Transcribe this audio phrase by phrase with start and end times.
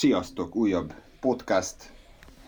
[0.00, 0.56] Sziasztok!
[0.56, 1.76] Újabb podcast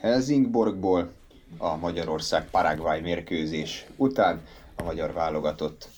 [0.00, 1.12] Helsingborgból
[1.58, 4.42] a Magyarország Paraguay mérkőzés után
[4.76, 5.88] a magyar válogatott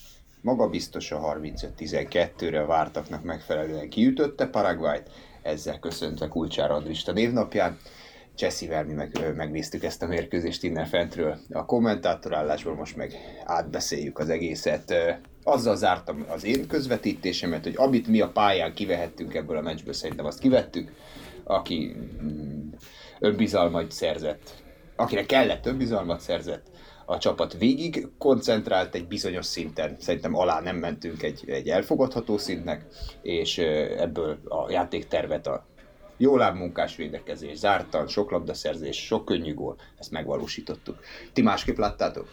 [0.40, 5.11] magabiztos a 35-12-re vártaknak megfelelően kiütötte Paraguayt,
[5.43, 7.79] ezzel köszöntve Kulcsár Andrista névnapján.
[8.34, 13.14] Cseszivel mi meg, megnéztük ezt a mérkőzést innen fentről a kommentátorállásból, most meg
[13.45, 14.95] átbeszéljük az egészet.
[15.43, 20.27] Azzal zártam az én közvetítésemet, hogy amit mi a pályán kivehettünk ebből a meccsből, szerintem
[20.27, 20.93] azt kivettük.
[21.45, 22.69] Aki mm,
[23.21, 24.62] önbizalmat szerzett,
[24.97, 26.71] akinek kellett önbizalmat szerzett,
[27.07, 32.87] a csapat végig koncentrált egy bizonyos szinten, szerintem alá nem mentünk egy, egy elfogadható szintnek,
[33.23, 33.59] és
[33.99, 35.66] ebből a játéktervet a
[36.16, 40.99] jó lábmunkás védekezés, zártan, sok labdaszerzés, sok könnyű gól, ezt megvalósítottuk.
[41.33, 42.29] Ti másképp láttátok?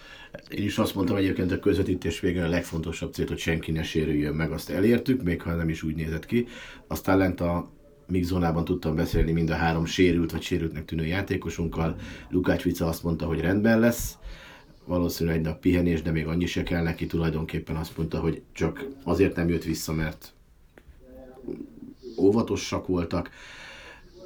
[0.50, 4.34] Én is azt mondtam egyébként a közvetítés végén a legfontosabb célt, hogy senki ne sérüljön
[4.34, 6.48] meg, azt elértük, még ha nem is úgy nézett ki.
[6.88, 7.70] Aztán lent a
[8.12, 11.96] míg zónában tudtam beszélni mind a három sérült vagy sérültnek tűnő játékosunkkal.
[12.30, 14.18] Lukács Vica azt mondta, hogy rendben lesz,
[14.86, 18.86] valószínűleg egy nap pihenés, de még annyi se kell neki, tulajdonképpen azt mondta, hogy csak
[19.04, 20.34] azért nem jött vissza, mert
[22.18, 23.30] óvatosak voltak.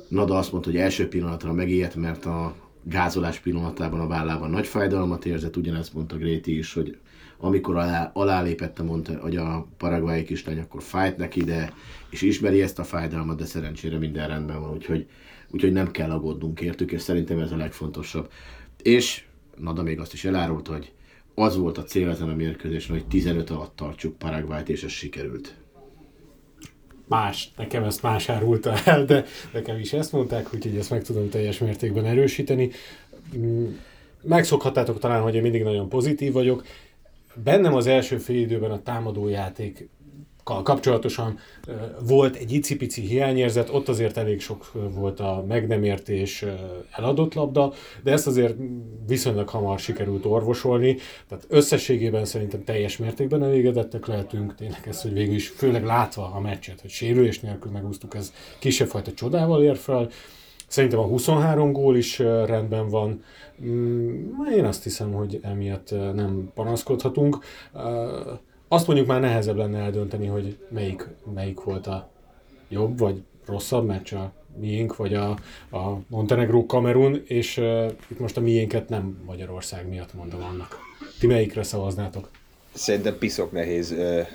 [0.08, 2.56] Nada azt mondta, hogy első pillanatra megijedt, mert a
[2.88, 6.98] gázolás pillanatában a vállában nagy fájdalmat érzett, ugyanezt mondta Gréti is, hogy
[7.38, 11.74] amikor alá, alálépett a, mondta, hogy a paraguayi kislány, akkor fájt neki, de,
[12.10, 15.08] és ismeri ezt a fájdalmat, de szerencsére minden rendben van, úgyhogy,
[15.50, 18.32] úgyhogy nem kell aggódnunk értük, és szerintem ez a legfontosabb.
[18.82, 19.24] És
[19.58, 20.92] Nada még azt is elárult, hogy
[21.36, 25.56] az volt a cél ezen a mérkőzésen, hogy 15 alatt tartsuk Paraguayt, és ez sikerült.
[27.08, 31.30] Más, nekem ezt más árulta el, de nekem is ezt mondták, úgyhogy ezt meg tudom
[31.30, 32.72] teljes mértékben erősíteni.
[33.38, 33.68] Mm,
[34.22, 36.66] megszokhattátok talán, hogy én mindig nagyon pozitív vagyok.
[37.44, 39.90] Bennem az első fél időben a támadójáték
[40.46, 41.40] kapcsolatosan
[42.08, 46.46] volt egy icipici hiányérzet, ott azért elég sok volt a meg nem értés,
[46.92, 48.56] eladott labda, de ezt azért
[49.08, 55.36] viszonylag hamar sikerült orvosolni, tehát összességében szerintem teljes mértékben elégedettek lehetünk, tényleg ez, hogy végül
[55.36, 60.10] is főleg látva a meccset, hogy sérülés nélkül megúsztuk, ez kisebb fajta csodával ér fel,
[60.68, 63.24] Szerintem a 23 gól is rendben van.
[63.64, 67.38] Mm, én azt hiszem, hogy emiatt nem panaszkodhatunk.
[68.68, 72.10] Azt mondjuk már nehezebb lenne eldönteni, hogy melyik, melyik volt a
[72.70, 75.30] jobb vagy rosszabb meccs a miénk, vagy a,
[75.72, 80.78] a Montenegro Kamerun, és uh, itt most a miénket nem Magyarország miatt mondom annak.
[81.20, 82.30] Ti melyikre szavaznátok?
[82.74, 84.28] Szerintem piszok nehéz uh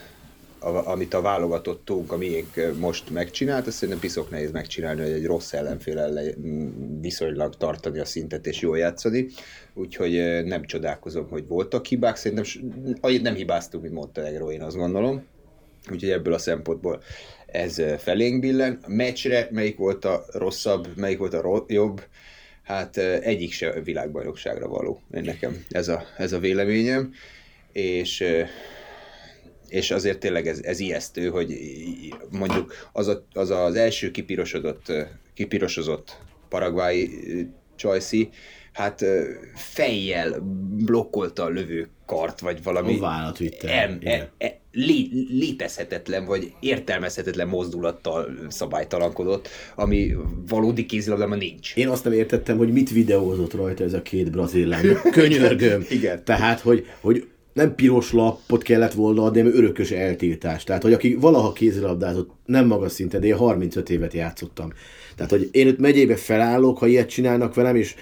[0.61, 5.53] amit a válogatottunk, a miénk most megcsinált, azt szerintem piszok nehéz megcsinálni, hogy egy rossz
[5.53, 6.35] ellenfél ellen
[7.01, 9.27] viszonylag tartani a szintet és jól játszani.
[9.75, 12.17] Úgyhogy nem csodálkozom, hogy voltak hibák.
[12.17, 12.45] Szerintem
[13.01, 15.25] annyit nem hibáztunk, mint Montenegro, én azt gondolom.
[15.91, 17.03] Úgyhogy ebből a szempontból
[17.47, 18.79] ez felénk billen.
[18.83, 22.03] A meccsre melyik volt a rosszabb, melyik volt a ro- jobb,
[22.63, 25.01] hát egyik se világbajnokságra való.
[25.09, 27.13] Nekem ez a, ez a véleményem.
[27.73, 28.25] És
[29.71, 31.59] és azért tényleg ez, ez ijesztő, hogy
[32.31, 34.93] mondjuk az, a, az az első kipirosodott,
[35.35, 37.11] kipirosozott paraguayi
[37.77, 38.29] Csajci,
[38.73, 39.05] hát
[39.55, 40.41] fejjel
[40.85, 42.99] blokkolta a lövő kart, vagy valami.
[43.61, 50.17] Em, e, e, lé, létezhetetlen, vagy értelmezhetetlen mozdulattal szabálytalankodott, ami
[50.49, 51.77] valódi kézilabdában nincs.
[51.77, 54.97] Én azt nem értettem, hogy mit videózott rajta ez a két brazil lány.
[55.11, 55.85] Könyörgöm.
[55.89, 56.25] Igen.
[56.25, 57.29] Tehát, hogy, hogy
[57.61, 60.67] nem piros lapot kellett volna adni, hanem örökös eltiltást.
[60.67, 64.73] Tehát, hogy aki valaha kézilabdázott, nem magas szinten, de én 35 évet játszottam.
[65.17, 67.95] Tehát, hogy én itt megyébe felállok, ha ilyet csinálnak velem, és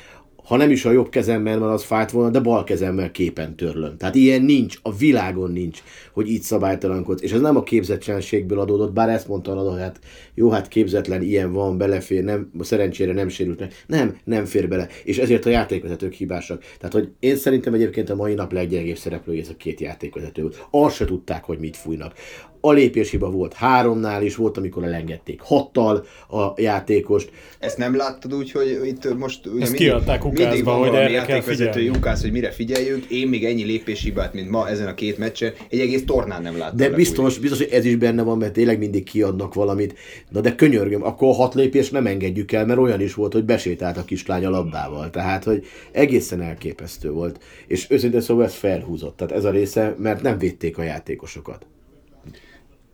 [0.48, 3.96] ha nem is a jobb kezemmel, mert az fájt volna, de bal kezemmel képen törlöm.
[3.96, 5.82] Tehát ilyen nincs, a világon nincs,
[6.12, 7.22] hogy így szabálytalankodsz.
[7.22, 9.98] És ez nem a képzetlenségből adódott, bár ezt mondta a hát
[10.34, 13.72] jó, hát képzetlen, ilyen van, belefér, nem, szerencsére nem sérült meg.
[13.86, 14.88] Nem, nem fér bele.
[15.04, 16.62] És ezért a játékvezetők hibásak.
[16.78, 20.66] Tehát, hogy én szerintem egyébként a mai nap leggyengébb szereplője ez a két játékvezető volt.
[20.70, 22.12] Azt se tudták, hogy mit fújnak
[22.60, 27.30] a lépéshiba volt háromnál is, volt, amikor elengedték hattal a játékost.
[27.58, 31.10] Ezt nem láttad úgy, hogy itt most ugye Ezt mindig, kiadták mindig van hogy erre
[31.10, 33.04] játékvezető Jukász, hogy mire figyeljünk.
[33.04, 36.76] Én még ennyi lépéshibát, mint ma ezen a két meccsen, egy egész tornán nem láttam.
[36.76, 37.40] De biztos, úgy.
[37.40, 39.94] biztos, hogy ez is benne van, mert tényleg mindig kiadnak valamit.
[40.28, 43.44] Na de könyörgöm, akkor a hat lépés nem engedjük el, mert olyan is volt, hogy
[43.44, 45.10] besétált a kislány a labdával.
[45.10, 47.40] Tehát, hogy egészen elképesztő volt.
[47.66, 49.16] És őszintén szóval ez felhúzott.
[49.16, 51.66] Tehát ez a része, mert nem védték a játékosokat.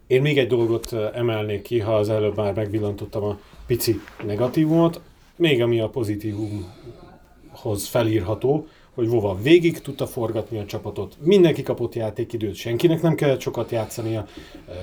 [0.07, 5.01] Én még egy dolgot emelnék ki, ha az előbb már megvillantottam a pici negatívumot,
[5.37, 12.55] még ami a pozitívumhoz felírható, hogy Vova végig tudta forgatni a csapatot, mindenki kapott játékidőt,
[12.55, 14.27] senkinek nem kellett sokat játszania,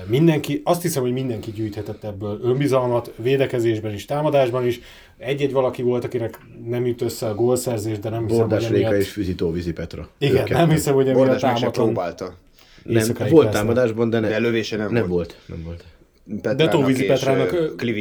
[0.06, 4.80] mindenki, azt hiszem, hogy mindenki gyűjthetett ebből önbizalmat, védekezésben is, támadásban is,
[5.18, 9.00] egy-egy valaki volt, akinek nem jut össze a gólszerzés, de nem hiszem, Bordás hogy emiatt...
[9.00, 10.08] és Füzitó Vízi Petra.
[10.18, 11.72] Igen, nem hiszem, hogy emiatt Bordás támadon.
[11.72, 12.34] próbálta.
[12.84, 15.10] Nem, volt támadásban, de, ne, De lövése nem, nem volt.
[15.10, 15.36] volt.
[15.46, 15.84] Nem volt.
[16.40, 17.50] Petrának Tóvízi és, Petrának,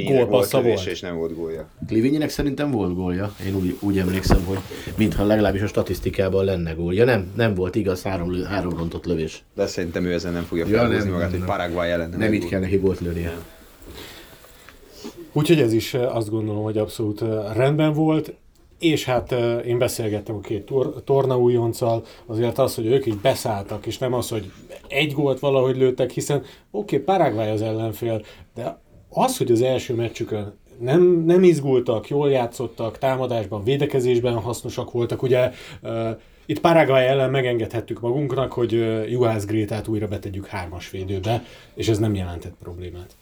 [0.06, 1.70] gólpassza volt és nem volt gólja.
[1.88, 3.34] Klivinyinek szerintem volt gólja.
[3.46, 4.58] Én úgy, úgy emlékszem, hogy
[4.98, 7.06] mintha legalábbis a statisztikában lenne gólja.
[7.06, 9.44] Nem, nem volt igaz, három, három rontott lövés.
[9.56, 11.58] De szerintem ő ezen nem fogja Ja, felhúzni nem, magát, nem, hogy nem.
[11.58, 13.34] Paraguay ellen nem, Nem itt kell neki gólt lőnie.
[15.34, 17.24] Úgyhogy ez is azt gondolom, hogy abszolút
[17.54, 18.34] rendben volt,
[18.82, 19.32] és hát
[19.66, 24.30] én beszélgettem a két tor- tornaújonccal, azért az, hogy ők így beszálltak, és nem az,
[24.30, 24.52] hogy
[24.88, 26.38] egy gólt valahogy lőttek, hiszen
[26.72, 28.22] oké, okay, Paraguay az ellenfél,
[28.56, 28.80] de
[29.10, 35.52] az, hogy az első meccsükön nem, nem izgultak, jól játszottak, támadásban, védekezésben hasznosak voltak, ugye
[36.46, 38.72] itt Paraguay ellen megengedhettük magunknak, hogy
[39.10, 41.44] Juhász Grétát újra betegyük hármas védőbe,
[41.74, 43.16] és ez nem jelentett problémát.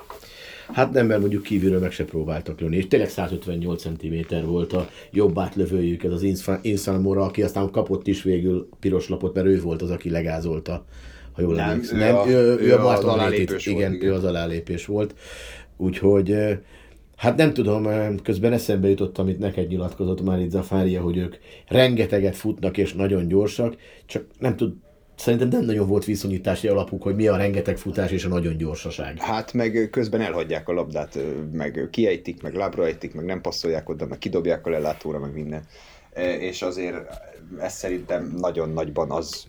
[0.71, 2.77] Hát nem, mert mondjuk kívülről meg se próbáltak lőni.
[2.77, 8.07] És tényleg 158 cm volt a jobb átlövőjük, ez az Insa- Insanamora, aki aztán kapott
[8.07, 10.85] is végül piros lapot, mert ő volt az, aki legázolta.
[11.31, 11.97] Ha jól Nem, emlékszem.
[11.97, 14.07] ő Nem, a- ő, ő, ő a az alálépős Rétit- volt, igen, igen.
[14.09, 15.15] ő az alálépés volt.
[15.77, 16.35] Úgyhogy
[17.15, 17.87] Hát nem tudom,
[18.23, 21.35] közben eszembe jutott, amit neked nyilatkozott már itt Zafária, hogy ők
[21.67, 23.75] rengeteget futnak és nagyon gyorsak,
[24.05, 24.73] csak nem tud,
[25.19, 29.17] szerintem nem nagyon volt viszonyítási alapuk, hogy mi a rengeteg futás és a nagyon gyorsaság.
[29.17, 31.17] Hát meg közben elhagyják a labdát,
[31.51, 35.63] meg kiejtik, meg lábra ejtik, meg nem passzolják oda, meg kidobják a lelátóra, meg minden.
[36.13, 36.95] E, És azért
[37.59, 39.47] ez szerintem nagyon nagyban az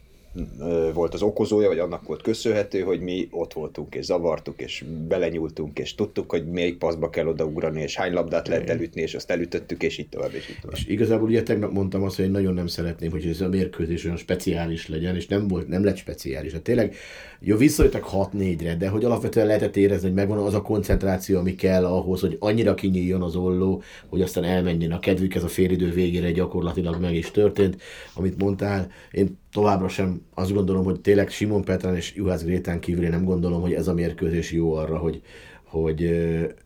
[0.95, 5.79] volt az okozója, vagy annak volt köszönhető, hogy mi ott voltunk, és zavartuk, és belenyúltunk,
[5.79, 9.83] és tudtuk, hogy melyik passzba kell odaugrani, és hány labdát lehet elütni, és azt elütöttük,
[9.83, 10.77] és így tovább, és így tovább.
[10.77, 14.05] És igazából ugye tegnap mondtam azt, hogy én nagyon nem szeretném, hogy ez a mérkőzés
[14.05, 16.53] olyan speciális legyen, és nem volt, nem lett speciális.
[16.53, 16.95] Hát tényleg,
[17.41, 21.85] jó, visszajöttek 6-4-re, de hogy alapvetően lehetett érezni, hogy megvan az a koncentráció, ami kell
[21.85, 26.31] ahhoz, hogy annyira kinyíljon az olló, hogy aztán elmenjen a kedvük, ez a félidő végére
[26.31, 27.83] gyakorlatilag meg is történt,
[28.15, 28.91] amit mondtál.
[29.11, 33.25] Én továbbra sem azt gondolom, hogy tényleg Simon Petrán és Juhász Grétán kívül én nem
[33.25, 35.23] gondolom, hogy ez a mérkőzés jó arra, hogy,
[35.65, 36.03] hogy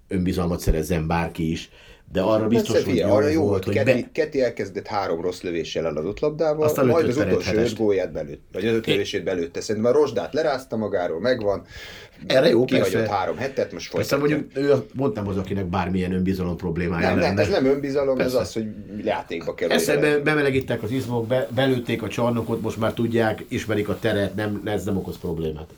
[0.09, 1.71] önbizalmat szerezzen bárki is.
[2.15, 5.21] De arra biztos, Persze, hogy figyelj, arra jó volt, hogy Keti, be, Keti elkezdett három
[5.21, 9.25] rossz lövéssel eladott labdával, Aztán majd az utolsó öt gólját belőtt, vagy az öt lövését
[9.25, 9.61] belőtte.
[9.61, 11.63] Szerintem a Rosdát lerázta magáról, megvan.
[12.27, 13.13] Erre jó, Kihagyott persze.
[13.13, 14.45] három hetet, most Persze folytatja.
[14.47, 17.41] mondjuk ő pont nem az, akinek bármilyen önbizalom problémája Nem, nem, lenne.
[17.43, 18.37] ez nem önbizalom, Persze.
[18.37, 18.67] ez az, hogy
[19.05, 19.71] játékba kell.
[19.71, 23.99] Ezt hogy be, bemelegítettek az izmok, be, belőtték a csarnokot, most már tudják, ismerik a
[23.99, 25.69] teret, nem, ez nem okoz problémát.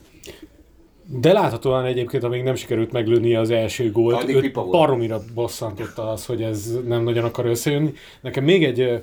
[1.08, 6.26] De láthatóan egyébként, amíg nem sikerült meglőnie az első gólt, Addig őt baromira bosszantotta az,
[6.26, 7.92] hogy ez nem nagyon akar összejönni.
[8.20, 9.02] Nekem még egy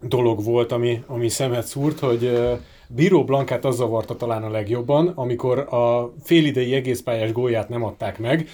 [0.00, 2.38] dolog volt, ami, ami szemet szúrt, hogy
[2.88, 8.48] Bíró Blankát az zavarta talán a legjobban, amikor a félidei egészpályás gólját nem adták meg.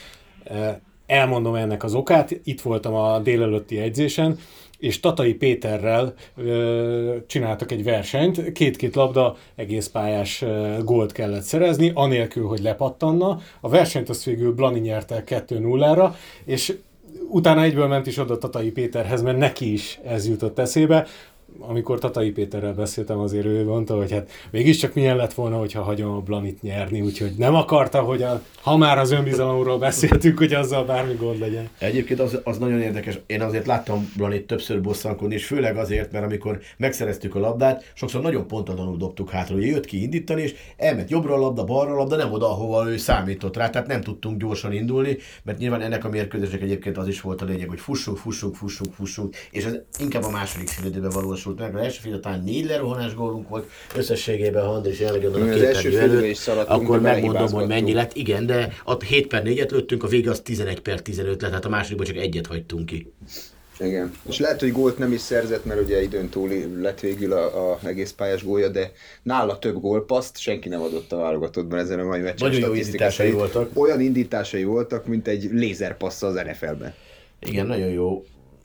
[1.13, 4.39] Elmondom ennek az okát, itt voltam a délelőtti edzésen,
[4.79, 11.91] és Tatai Péterrel ö, csináltak egy versenyt, két-két labda egész pályás ö, gólt kellett szerezni,
[11.95, 13.41] anélkül, hogy lepattanna.
[13.61, 16.15] A versenyt azt végül Blani nyerte 2-0-ra,
[16.45, 16.77] és
[17.29, 21.07] utána egyből ment is oda Tatai Péterhez, mert neki is ez jutott eszébe.
[21.59, 26.15] Amikor Tatai Péterrel beszéltem, azért ő mondta, hogy hát mégiscsak milyen lett volna, hogyha hagyom
[26.15, 30.85] a Blanit nyerni, úgyhogy nem akarta, hogy a, ha már az önbizalomról beszéltünk, hogy azzal
[30.85, 31.69] bármi gond legyen.
[31.79, 33.19] Egyébként az, az nagyon érdekes.
[33.27, 38.23] Én azért láttam Blanit többször bosszankodni, és főleg azért, mert amikor megszereztük a labdát, sokszor
[38.23, 41.97] nagyon pontatlanul dobtuk hátra, hogy jött ki indítani, és elment jobbra a labda, balra a
[41.97, 46.05] labda, nem oda, ahova ő számított rá, tehát nem tudtunk gyorsan indulni, mert nyilván ennek
[46.05, 49.75] a mérkőzésnek egyébként az is volt a lényeg, hogy fussunk, fussunk, fussunk, fussunk, és ez
[49.99, 51.11] inkább a második félidőben
[51.45, 51.81] valósult meg.
[51.81, 55.63] Az első fél talán négy lerohanás gólunk volt, összességében, ha Andris elmegy onnan a két
[55.63, 58.15] első előtt, akkor megmondom, hogy mennyi lett.
[58.15, 61.65] Igen, de a 7 per 4-et lőttünk, a vége az 11 per 15 lett, tehát
[61.65, 63.13] a másodikban csak egyet hagytunk ki.
[63.79, 64.13] Igen.
[64.29, 67.79] És lehet, hogy gólt nem is szerzett, mert ugye időn túl lett végül a, a
[67.83, 72.21] egész pályás gólja, de nála több gólpaszt senki nem adott a válogatottban ezen a mai
[72.21, 72.49] meccsen.
[72.49, 73.71] Nagyon jó indításai voltak.
[73.75, 76.95] Olyan indításai voltak, mint egy lézerpassz az NFL-ben.
[77.41, 78.25] Igen, nagyon jó.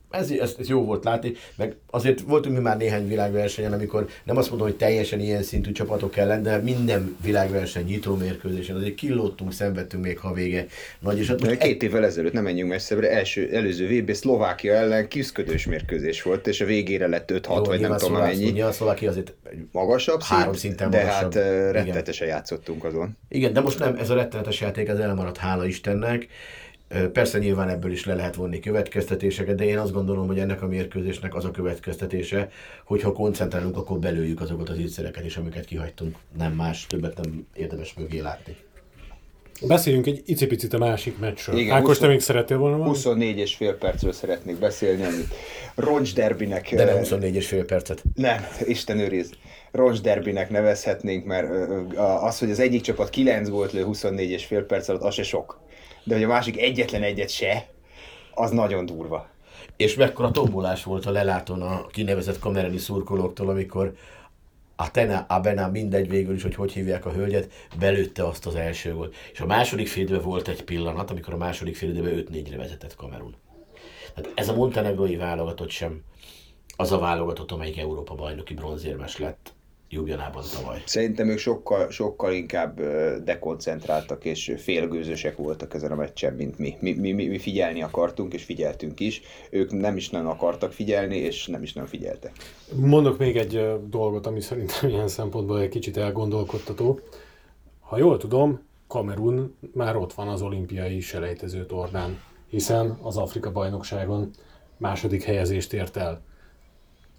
[0.10, 4.38] Ez, ez, ez jó volt látni, meg azért voltunk mi már néhány világversenyen, amikor nem
[4.38, 9.54] azt mondom, hogy teljesen ilyen szintű csapatok ellen, de minden világverseny nyitó mérkőzésen azért kilóttunk,
[9.54, 10.66] szenvedtünk még, ha vége
[11.00, 11.20] nagy.
[11.20, 16.22] És most Két évvel ezelőtt, nem menjünk messzebbre, első, előző VB Szlovákia ellen kiszködős mérkőzés
[16.22, 18.50] volt, és a végére lett 5-6, jó, vagy nem tudom mennyi.
[18.50, 19.34] Nyilván Szlovákia azért
[19.72, 21.34] Magasabb Három szint, szinten de magasabb.
[21.34, 23.18] hát rettetesen játszottunk azon.
[23.30, 26.28] Igen, de most nem, ez a rettenetes játék az elmaradt, hála Istennek.
[27.14, 30.68] Persze nyilván ebből is le lehet vonni következtetéseket, de én azt gondolom, hogy ennek a
[30.68, 32.50] mérkőzésnek az a következtetése,
[32.86, 36.18] hogy ha koncentrálunk, akkor belőjük azokat az ígyszereket is, amiket kihagytunk.
[36.38, 38.56] Nem más, többet nem érdemes mögé látni.
[39.62, 41.58] Beszéljünk egy icipicit a másik meccsről.
[41.58, 42.96] Igen, Ákos, 20 te még szerettél volna valamit?
[42.96, 45.28] 24 és fél percről szeretnék beszélni, amit
[45.76, 46.76] Roncs derbinek...
[46.76, 48.04] De nem eh, 24 és fél percet.
[48.16, 49.30] Nem, Isten őriz.
[49.72, 51.48] Roncs derbinek nevezhetnénk, mert
[51.98, 55.24] az, hogy az egyik csapat 9 gólt lő 24 és fél perc alatt, az se
[55.24, 55.60] sok.
[56.08, 57.68] De hogy a másik egyetlen egyet se,
[58.34, 59.30] az nagyon durva.
[59.76, 63.94] És mekkora tombolás volt a lelátón a kinevezett kamerani szurkolóktól, amikor
[65.28, 69.16] a Bena, mindegy végül is, hogy hogy hívják a hölgyet, belőtte azt az első gólt.
[69.32, 73.36] És a második félidőben volt egy pillanat, amikor a második félidőben 5-4-re vezetett Kamerun.
[74.16, 76.04] Tehát ez a montenegrói válogatott sem
[76.76, 79.54] az a válogatott, amelyik Európa bajnoki bronzérmes lett
[79.90, 80.82] Jubjanában tavaly.
[80.86, 82.82] Szerintem ők sokkal, sokkal inkább
[83.24, 86.78] dekoncentráltak és félgőzösek voltak ezen a meccsen, mint mi.
[86.80, 87.12] Mi, mi.
[87.12, 89.22] mi figyelni akartunk, és figyeltünk is.
[89.50, 92.32] Ők nem is nagyon akartak figyelni, és nem is nagyon figyeltek.
[92.76, 97.00] Mondok még egy dolgot, ami szerintem ilyen szempontból egy kicsit elgondolkodtató.
[97.80, 104.32] Ha jól tudom, Kamerun már ott van az olimpiai selejtező tornán, hiszen az Afrika bajnokságon
[104.78, 106.22] második helyezést ért el.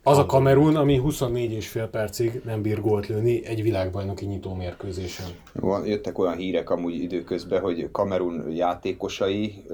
[0.09, 4.55] Az a Kamerun, ami 24 és fél percig nem bír gólt lőni egy világbajnoki nyitó
[4.55, 5.27] mérkőzésen.
[5.53, 9.65] Van, jöttek olyan hírek amúgy időközben, hogy Kamerun játékosai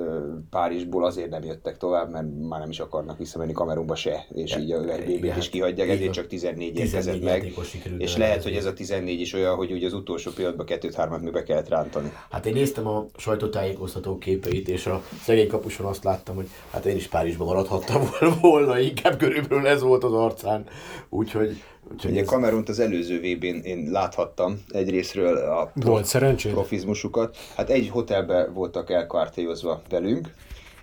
[0.50, 4.72] Párizsból azért nem jöttek tovább, mert már nem is akarnak visszamenni Kamerunba se, és így
[4.72, 7.52] a VB-t igen, is kihagyják, ezért csak 14 14 érkezett meg.
[7.98, 11.32] És lehet, hogy ez a 14 is olyan, hogy ugye az utolsó pillanatban kettőt-hármat még
[11.32, 12.12] be kellett rántani.
[12.30, 16.96] Hát én néztem a sajtótájékoztató képeit, és a szegény kapuson azt láttam, hogy hát én
[16.96, 18.02] is Párizsban maradhattam
[18.40, 20.66] volna, inkább körülbelül ez volt az arcán.
[21.08, 21.62] Úgyhogy,
[21.92, 26.52] úgyhogy Ugye ez, Kamerunt az előző VB-n én láthattam egyrésztről a Volt szerencséd?
[26.52, 27.36] profizmusukat.
[27.56, 30.28] Hát egy hotelbe voltak elkártélyozva velünk,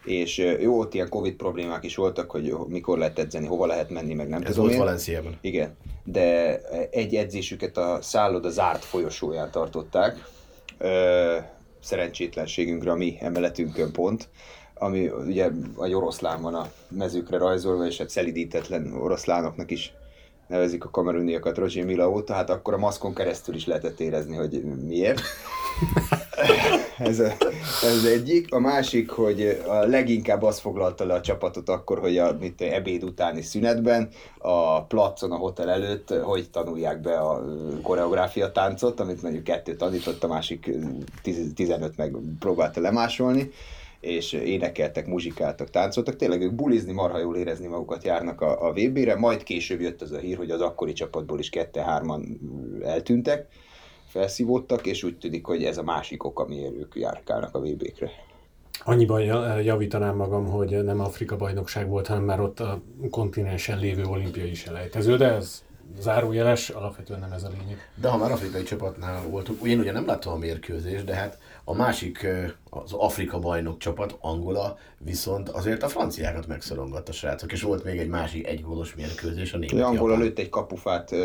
[0.03, 4.13] és jó, ott ilyen Covid problémák is voltak, hogy mikor lehet edzeni, hova lehet menni,
[4.13, 4.79] meg nem ez tudom volt én.
[4.79, 5.38] Valenciában.
[5.41, 6.57] Igen, de
[6.91, 10.24] egy edzésüket a szálloda zárt folyosóján tartották.
[11.79, 14.29] Szerencsétlenségünkre a mi emeletünkön pont,
[14.82, 15.50] ami ugye
[15.82, 19.94] egy oroszlán van a mezőkre rajzolva, és hát szelidítetlen oroszlánoknak is
[20.48, 24.64] nevezik a kameruniakat Roger Mila óta, hát akkor a maszkon keresztül is lehetett érezni, hogy
[24.88, 25.22] miért.
[26.98, 27.32] ez, a,
[27.84, 28.54] ez egyik.
[28.54, 33.04] A másik, hogy a leginkább az foglalta le a csapatot akkor, hogy a mit, ebéd
[33.04, 37.44] utáni szünetben a placon, a hotel előtt, hogy tanulják be a
[37.84, 40.72] koreográfia táncot, amit mondjuk kettő tanított, a másik
[41.56, 43.52] 15 meg próbálta lemásolni
[44.01, 49.15] és énekeltek, muzsikáltak, táncoltak, tényleg ők bulizni, marha jól érezni magukat járnak a, a VB-re,
[49.15, 52.39] majd később jött az a hír, hogy az akkori csapatból is kette-hárman
[52.84, 53.48] eltűntek,
[54.08, 58.12] felszívódtak, és úgy tűnik, hogy ez a másik ok, amiért ők járkálnak a VB-kre.
[58.84, 64.03] Annyiban ja- javítanám magam, hogy nem Afrika bajnokság volt, hanem már ott a kontinensen lévő
[64.03, 65.63] olimpiai selejtező, de ez
[66.00, 67.90] zárójeles, alapvetően nem ez a lényeg.
[67.96, 71.74] De ha már afrikai csapatnál voltunk, én ugye nem láttam a mérkőzést, de hát a
[71.76, 72.28] másik,
[72.70, 78.08] az Afrika bajnok csapat, Angola, viszont azért a franciákat megszorongatta srácok, és volt még egy
[78.08, 81.16] másik egygólos mérkőzés, a német Ja, Angola lőtt egy kapufát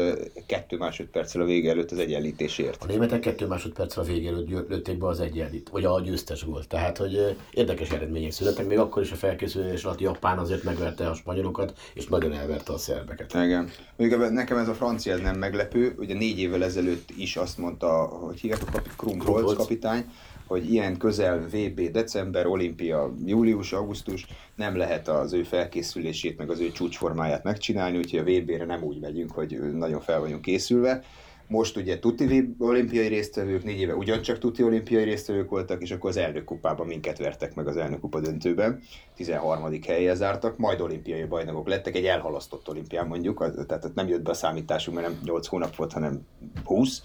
[0.46, 2.82] kettő másodperccel a vége előtt az egyenlítésért.
[2.82, 6.68] A németek kettő másodpercre a vége előtt lőtték be az egyenlít, vagy a győztes volt.
[6.68, 11.14] Tehát, hogy érdekes eredmények születtek, még akkor is a felkészülés alatt Japán azért megverte a
[11.14, 13.34] spanyolokat, és nagyon elverte a szerbeket.
[13.34, 13.70] Igen.
[13.96, 17.58] Mondjuk ebben- nekem ez a francia ez nem meglepő, ugye négy évvel ezelőtt is azt
[17.58, 19.56] mondta, hogy hívják a Krumpholz.
[19.56, 20.04] kapitány,
[20.46, 26.60] hogy ilyen közel VB december, olimpia július, augusztus, nem lehet az ő felkészülését, meg az
[26.60, 31.02] ő csúcsformáját megcsinálni, úgyhogy a VB-re nem úgy megyünk, hogy nagyon fel vagyunk készülve.
[31.48, 36.16] Most ugye tuti olimpiai résztvevők, négy éve ugyancsak tuti olimpiai résztvevők voltak, és akkor az
[36.16, 38.80] elnök kupában minket vertek meg az elnök kupa döntőben.
[39.14, 39.78] 13.
[39.86, 44.34] helyen zártak, majd olimpiai bajnokok lettek, egy elhalasztott olimpián mondjuk, tehát nem jött be a
[44.34, 46.26] számításunk, mert nem 8 hónap volt, hanem
[46.64, 47.02] 20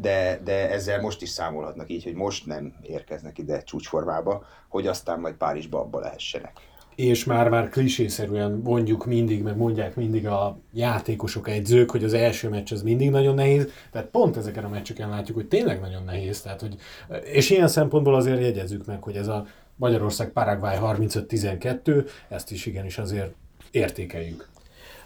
[0.00, 5.20] de, de ezzel most is számolhatnak így, hogy most nem érkeznek ide csúcsformába, hogy aztán
[5.20, 6.60] majd Párizsba abba lehessenek.
[6.98, 12.72] És már-már klisészerűen mondjuk mindig, meg mondják mindig a játékosok, edzők, hogy az első meccs
[12.72, 16.60] az mindig nagyon nehéz, tehát pont ezeken a meccseken látjuk, hogy tényleg nagyon nehéz, tehát
[16.60, 16.76] hogy,
[17.24, 23.34] és ilyen szempontból azért jegyezzük meg, hogy ez a Magyarország-Paraguay 35-12, ezt is igenis azért
[23.70, 24.48] értékeljük.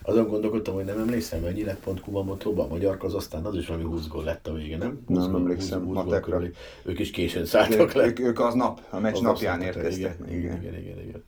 [0.02, 3.84] Azon gondolkodtam, hogy nem emlékszem, mennyi lett pont Kumamotóban, a magyar aztán az is valami
[3.84, 5.00] 20 gól lett a vége, nem?
[5.06, 6.36] 20 Nem gól- emlékszem, 20 gól matekra.
[6.36, 6.54] körül.
[6.82, 8.06] Ők is későn szálltak le.
[8.06, 10.16] ők, ők az nap, a meccs Az napján érkeztek.
[10.26, 11.24] Igen, igen, igen, igen, igen.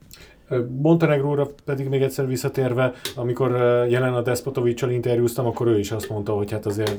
[0.69, 3.51] Montenegróra pedig még egyszer visszatérve, amikor
[3.89, 6.99] jelen a Despotovicsal interjúztam, akkor ő is azt mondta, hogy hát azért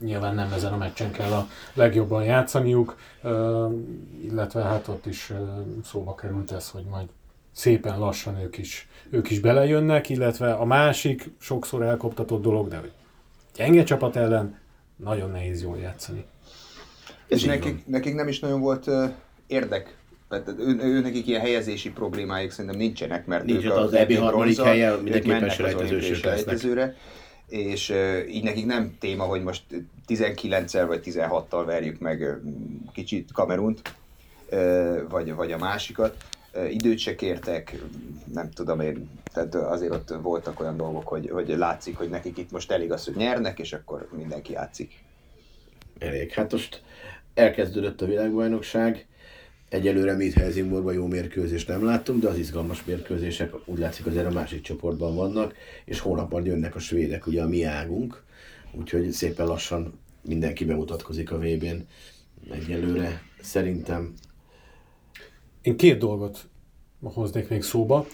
[0.00, 2.96] nyilván nem ezen a meccsen kell a legjobban játszaniuk,
[4.22, 5.32] illetve hát ott is
[5.84, 7.06] szóba került ez, hogy majd
[7.52, 12.92] szépen lassan ők is, ők is belejönnek, illetve a másik sokszor elkoptatott dolog, de hogy
[13.56, 14.58] gyenge csapat ellen
[14.96, 16.24] nagyon nehéz jól játszani.
[17.26, 18.90] És nekik, nekik nem is nagyon volt
[19.46, 19.96] érdek
[20.42, 24.60] tehát ő, ő, nekik ilyen helyezési problémáik szerintem nincsenek, mert Nincs ők az EB harmadik
[24.60, 26.94] helye mindenképpen selejtezősök
[27.48, 29.62] és uh, így nekik nem téma, hogy most
[30.08, 32.38] 19-el vagy 16-tal verjük meg
[32.92, 33.94] kicsit Kamerunt,
[34.50, 36.16] uh, vagy, vagy a másikat.
[36.54, 37.78] Uh, időt se kértek,
[38.32, 42.50] nem tudom én, tehát azért ott voltak olyan dolgok, hogy, hogy látszik, hogy nekik itt
[42.50, 44.92] most elég az, hogy nyernek, és akkor mindenki játszik.
[45.98, 46.32] Elég.
[46.32, 46.82] Hát most
[47.34, 49.06] elkezdődött a világbajnokság,
[49.74, 54.26] Egyelőre mi itt Helsingborban jó mérkőzést nem láttunk, de az izgalmas mérkőzések úgy látszik azért
[54.26, 55.54] a másik csoportban vannak,
[55.84, 58.22] és hónapban jönnek a svédek, ugye a mi águnk,
[58.72, 61.86] úgyhogy szépen lassan mindenki bemutatkozik a VB-n.
[62.50, 64.14] Egyelőre szerintem...
[65.62, 66.48] Én két dolgot
[67.02, 68.06] hoznék még szóba.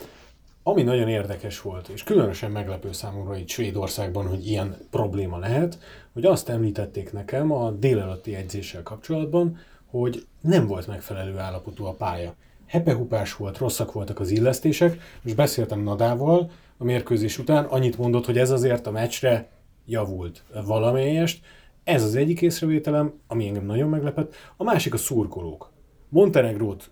[0.62, 5.78] Ami nagyon érdekes volt, és különösen meglepő számomra itt Svédországban, hogy ilyen probléma lehet,
[6.12, 9.58] hogy azt említették nekem a délelőtti edzéssel kapcsolatban,
[9.90, 12.34] hogy nem volt megfelelő állapotú a pálya.
[12.66, 18.38] Hepehupás volt, rosszak voltak az illesztések, és beszéltem Nadával a mérkőzés után, annyit mondott, hogy
[18.38, 19.48] ez azért a meccsre
[19.86, 21.44] javult valamelyest.
[21.84, 24.34] Ez az egyik észrevételem, ami engem nagyon meglepett.
[24.56, 25.70] A másik a szurkolók.
[26.08, 26.90] Montenegrót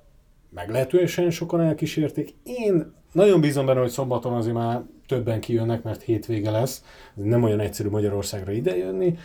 [0.50, 2.34] meglehetősen sokan elkísérték.
[2.42, 6.84] Én nagyon bízom benne, hogy szombaton azért már többen kijönnek, mert hétvége lesz,
[7.14, 9.18] nem olyan egyszerű Magyarországra idejönni,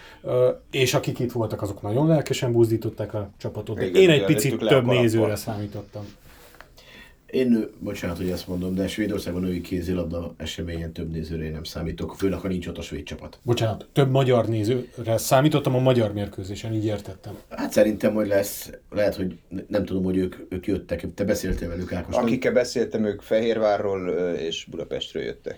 [0.72, 3.78] és akik itt voltak, azok nagyon lelkesen buzdították a csapatot.
[3.78, 6.06] De én egy picit több nézőre számítottam.
[7.26, 12.16] Én, bocsánat, hogy ezt mondom, de Svédországban női kézilabda eseményen több nézőre én nem számítok,
[12.18, 13.40] főleg ha nincs ott a svéd csapat.
[13.42, 17.38] Bocsánat, több magyar nézőre számítottam a magyar mérkőzésen, így értettem.
[17.50, 19.38] Hát szerintem, hogy lesz, lehet, hogy
[19.68, 22.16] nem tudom, hogy ők, ők jöttek, te beszéltél velük Ákos.
[22.16, 25.58] Akikkel beszéltem, ők Fehérvárról és Budapestről jöttek.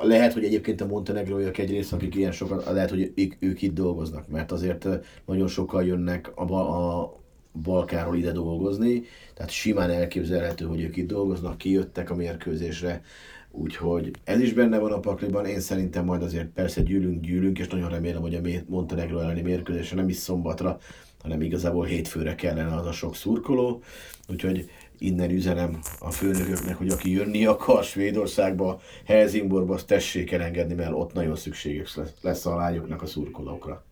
[0.00, 3.74] Lehet, hogy egyébként a montenegróiak egy része, akik ilyen sokan, lehet, hogy ők, ők itt
[3.74, 4.88] dolgoznak, mert azért
[5.26, 7.20] nagyon sokan jönnek a, a
[7.62, 9.02] Balkáról ide dolgozni,
[9.34, 13.02] tehát simán elképzelhető, hogy ők itt dolgoznak, kijöttek a mérkőzésre,
[13.50, 17.68] úgyhogy ez is benne van a pakliban, én szerintem majd azért persze gyűlünk, gyűlünk, és
[17.68, 20.78] nagyon remélem, hogy a Montenegro elleni mérkőzésre nem is szombatra,
[21.22, 23.82] hanem igazából hétfőre kellene az a sok szurkoló,
[24.28, 30.92] úgyhogy innen üzenem a főnököknek, hogy aki jönni akar Svédországba, Helsingborba, azt tessék elengedni, mert
[30.92, 33.84] ott nagyon szükséges lesz a lányoknak a szurkolókra.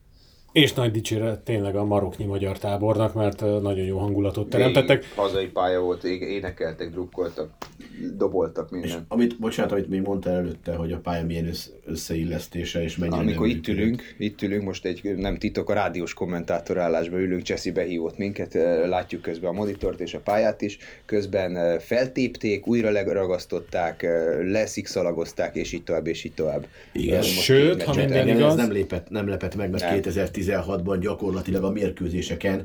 [0.52, 5.00] És nagy dicséret tényleg a maroknyi magyar tábornak, mert nagyon jó hangulatot teremtettek.
[5.00, 7.50] Még hazai pálya volt, énekeltek, drukkoltak,
[8.16, 8.90] doboltak minden.
[8.90, 11.50] És amit, bocsánat, amit még mondtál előtte, hogy a pálya milyen
[11.86, 17.20] összeillesztése és mennyire Amikor itt ülünk, itt ülünk, most egy nem titok, a rádiós kommentátorállásban
[17.20, 18.54] ülünk, Cseszi behívott minket,
[18.88, 24.06] látjuk közben a monitort és a pályát is, közben feltépték, újra leragasztották,
[24.42, 26.66] leszikszalagozták, és így tovább, és így tovább.
[26.92, 28.50] Igen, sőt, ha minden igaz...
[28.50, 29.84] Ez nem, lépett, nem lepett meg, mert
[30.44, 32.64] 2016-ban gyakorlatilag a mérkőzéseken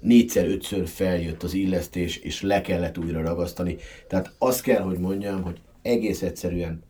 [0.00, 3.76] négyszer-ötször feljött az illesztés, és le kellett újra ragasztani.
[4.08, 6.82] Tehát azt kell, hogy mondjam, hogy egész egyszerűen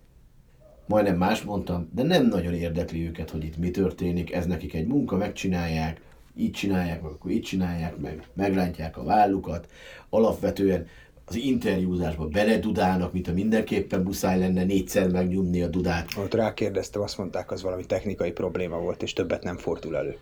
[0.87, 4.87] majdnem más mondtam, de nem nagyon érdekli őket, hogy itt mi történik, ez nekik egy
[4.87, 6.01] munka, megcsinálják,
[6.37, 9.69] így csinálják, meg akkor így csinálják, meg megrántják a vállukat.
[10.11, 10.87] Alapvetően
[11.29, 16.09] az interjúzásba beledudálnak, mint a mindenképpen muszáj lenne négyszer megnyomni a dudát.
[16.19, 20.17] Ott rákérdeztem, azt mondták, az valami technikai probléma volt, és többet nem fordul elő.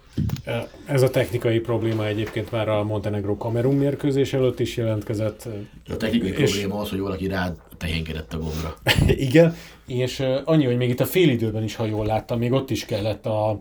[0.87, 5.49] Ez a technikai probléma egyébként már a Montenegro Kamerun mérkőzés előtt is jelentkezett.
[5.89, 6.51] A technikai és...
[6.51, 8.77] probléma az, hogy valaki rád tehénkedett a gombra.
[9.29, 9.55] Igen,
[9.87, 13.27] és annyi, hogy még itt a félidőben is, ha jól láttam, még ott is kellett
[13.27, 13.57] a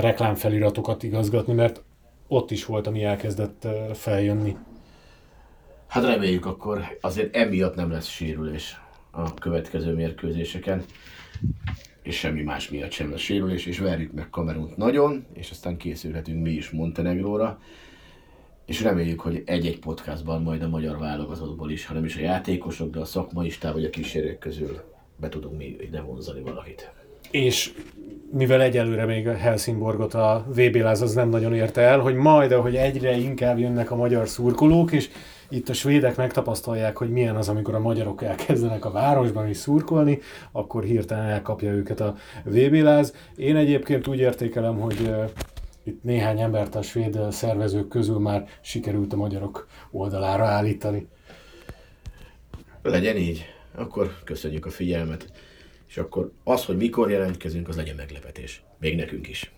[0.00, 1.82] reklámfeliratokat igazgatni, mert
[2.28, 4.56] ott is volt, ami elkezdett feljönni.
[5.88, 10.84] Hát reméljük akkor, azért emiatt nem lesz sérülés a következő mérkőzéseken,
[12.02, 16.42] és semmi más miatt sem lesz sérülés, és verjük meg Kamerunt nagyon, és aztán készülhetünk
[16.42, 17.60] mi is Montenegróra,
[18.66, 23.00] és reméljük, hogy egy-egy podcastban majd a magyar válogatottból is, hanem is a játékosok, de
[23.00, 24.80] a szakmai stáb vagy a kísérők közül
[25.16, 26.92] be tudunk mi ide vonzani valakit.
[27.30, 27.72] És
[28.32, 32.76] mivel egyelőre még Helsingborgot a VB láz az nem nagyon érte el, hogy majd, ahogy
[32.76, 35.08] egyre inkább jönnek a magyar szurkolók, és
[35.50, 40.18] itt a svédek megtapasztalják, hogy milyen az, amikor a magyarok elkezdenek a városban is szurkolni,
[40.52, 43.14] akkor hirtelen elkapja őket a VB láz.
[43.36, 45.14] Én egyébként úgy értékelem, hogy
[45.82, 51.08] itt néhány embert a svéd szervezők közül már sikerült a magyarok oldalára állítani.
[52.82, 53.44] Legyen így.
[53.74, 55.32] Akkor köszönjük a figyelmet.
[55.88, 58.62] És akkor az, hogy mikor jelentkezünk, az legyen meglepetés.
[58.78, 59.52] Még nekünk is.